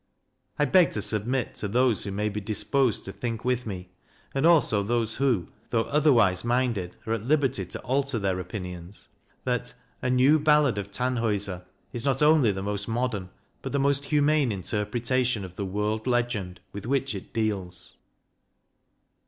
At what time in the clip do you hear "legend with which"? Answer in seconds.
16.07-17.13